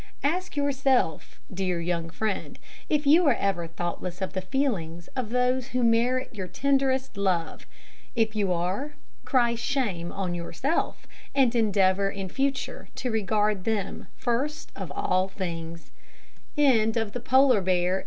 Ask 0.23 0.55
yourself, 0.55 1.39
dear 1.53 1.79
young 1.79 2.09
friend, 2.09 2.57
if 2.89 3.05
you 3.05 3.27
are 3.27 3.35
ever 3.35 3.67
thoughtless 3.67 4.19
of 4.19 4.33
the 4.33 4.41
feelings 4.41 5.09
of 5.09 5.29
those 5.29 5.67
who 5.67 5.83
merit 5.83 6.33
your 6.33 6.47
tenderest 6.47 7.17
love. 7.17 7.67
If 8.15 8.35
you 8.35 8.51
are, 8.51 8.95
cry 9.25 9.53
"Shame" 9.53 10.11
on 10.11 10.33
yourself, 10.33 11.05
and 11.35 11.53
endeavour 11.53 12.09
in 12.09 12.29
future 12.29 12.89
to 12.95 13.11
regard 13.11 13.63
them 13.63 14.07
first 14.15 14.71
of 14.75 14.91
all 14.95 15.27
things. 15.27 15.91